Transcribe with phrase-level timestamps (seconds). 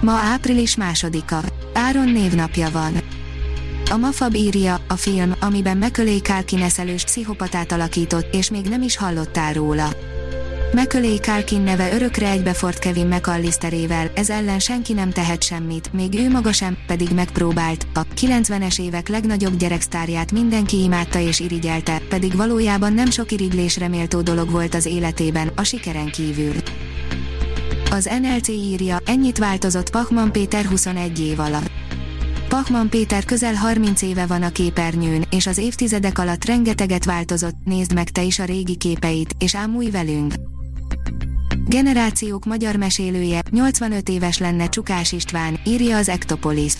[0.00, 1.40] Ma április másodika.
[1.72, 2.92] Áron névnapja van.
[3.90, 8.96] A Mafab írja, a film, amiben Mekölé Kálkin eszelős pszichopatát alakított, és még nem is
[8.96, 9.88] hallottál róla.
[10.72, 16.30] Mekölé Kálkin neve örökre egybefort Kevin McAllisterével, ez ellen senki nem tehet semmit, még ő
[16.30, 17.86] maga sem, pedig megpróbált.
[17.94, 24.20] A 90-es évek legnagyobb gyereksztárját mindenki imádta és irigyelte, pedig valójában nem sok irigylésre méltó
[24.20, 26.54] dolog volt az életében, a sikeren kívül.
[27.90, 31.70] Az NLC írja, ennyit változott Pachman Péter 21 év alatt.
[32.48, 37.94] Pachman Péter közel 30 éve van a képernyőn, és az évtizedek alatt rengeteget változott, nézd
[37.94, 40.34] meg te is a régi képeit, és ámulj velünk!
[41.66, 46.74] Generációk magyar mesélője, 85 éves lenne Csukás István, írja az Ektopolis.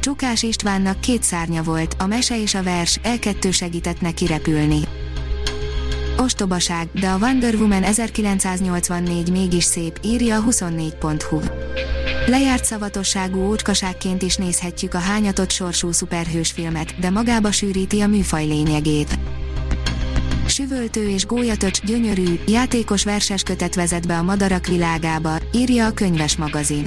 [0.00, 4.80] Csukás Istvánnak két szárnya volt, a mese és a vers, elkettő segített neki repülni.
[6.20, 11.40] Ostobaság, de a Wonder Woman 1984 mégis szép, írja a 24.hu.
[12.26, 18.46] Lejárt szavatosságú ócskaságként is nézhetjük a hányatott sorsú szuperhős filmet, de magába sűríti a műfaj
[18.46, 19.18] lényegét.
[20.46, 26.36] Süvöltő és gólyatöcs gyönyörű, játékos verses kötet vezet be a madarak világába, írja a könyves
[26.36, 26.86] magazin.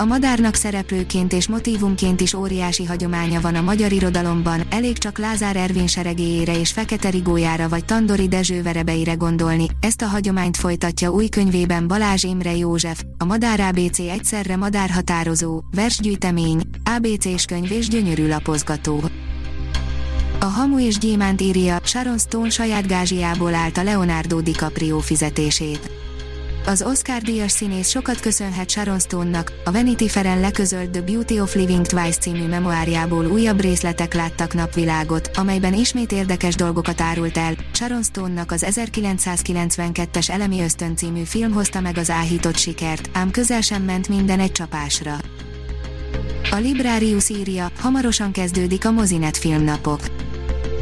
[0.00, 5.56] A madárnak szereplőként és motívumként is óriási hagyománya van a magyar irodalomban, elég csak Lázár
[5.56, 11.28] Ervin seregéjére és Fekete Rigójára vagy Tandori Dezső verebeire gondolni, ezt a hagyományt folytatja új
[11.28, 16.60] könyvében Balázs Imre József, a Madár ABC egyszerre madárhatározó, versgyűjtemény,
[16.96, 19.02] ABC-s könyv és gyönyörű lapozgató.
[20.40, 25.97] A Hamu és Gyémánt írja, Sharon Stone saját gázsiából állt a Leonardo DiCaprio fizetését.
[26.68, 31.86] Az Oscar-díjas színész sokat köszönhet Sharon Stone-nak, a Vanity Fair-en leközölt The Beauty of Living
[31.86, 37.54] Twice című memoárjából újabb részletek láttak napvilágot, amelyben ismét érdekes dolgokat árult el.
[37.72, 43.60] Sharon Stone-nak az 1992-es Elemi Ösztön című film hozta meg az áhított sikert, ám közel
[43.60, 45.16] sem ment minden egy csapásra.
[46.50, 50.00] A Librarius írja, hamarosan kezdődik a Mozinet filmnapok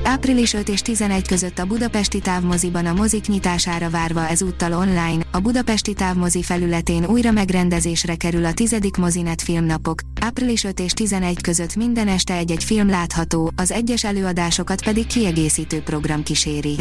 [0.06, 5.38] Április 5 és 11 között a Budapesti Távmoziban a mozik nyitására várva ezúttal online, a
[5.40, 8.76] Budapesti Távmozi felületén újra megrendezésre kerül a 10.
[8.98, 14.84] Mozinet filmnapok, április 5 és 11 között minden este egy-egy film látható, az egyes előadásokat
[14.84, 16.76] pedig kiegészítő program kíséri.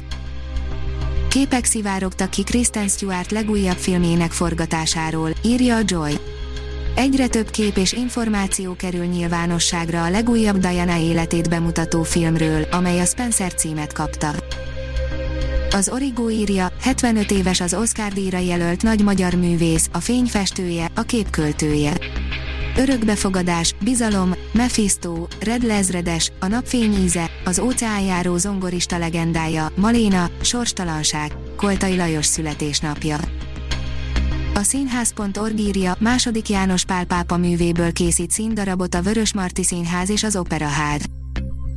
[1.30, 6.14] Képek szivárogtak ki Kristen Stewart legújabb filmjének forgatásáról, írja a Joy.
[6.96, 13.06] Egyre több kép és információ kerül nyilvánosságra a legújabb Diana életét bemutató filmről, amely a
[13.06, 14.32] Spencer címet kapta.
[15.72, 21.02] Az Origo írja, 75 éves az Oscar díjra jelölt nagy magyar művész, a fényfestője, a
[21.02, 21.94] képköltője.
[22.78, 31.96] Örökbefogadás, bizalom, Mephisto, Red Lezredes, a napfény íze, az óceánjáró zongorista legendája, Maléna, sorstalanság, Koltai
[31.96, 33.18] Lajos születésnapja.
[34.58, 40.24] A színház.org írja, második János Pál pápa művéből készít színdarabot a Vörös Marti Színház és
[40.24, 41.02] az Operaház.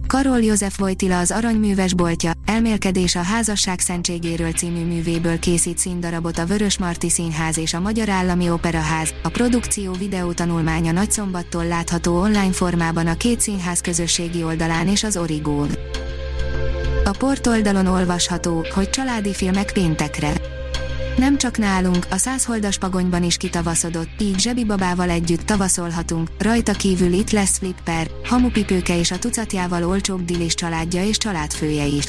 [0.06, 6.46] Karol József Vojtila az Aranyműves boltja, Elmélkedés a házasság szentségéről című művéből készít színdarabot a
[6.46, 9.14] Vörös Marti Színház és a Magyar Állami Operaház.
[9.22, 15.70] A produkció videótanulmánya nagyszombattól látható online formában a két színház közösségi oldalán és az Origón.
[17.04, 20.56] A portoldalon olvasható, hogy családi filmek péntekre
[21.18, 27.30] nem csak nálunk, a százholdas pagonyban is kitavaszodott, így zsebibabával együtt tavaszolhatunk, rajta kívül itt
[27.30, 32.04] lesz Flipper, hamupipőke és a tucatjával olcsóbb Dilis családja és családfője is.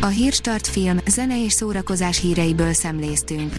[0.00, 3.52] A Hírstart film, zene és szórakozás híreiből szemléztünk.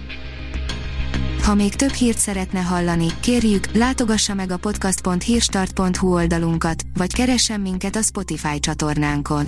[1.43, 7.95] Ha még több hírt szeretne hallani, kérjük, látogassa meg a podcast.hírstart.hu oldalunkat, vagy keressen minket
[7.95, 9.47] a Spotify csatornánkon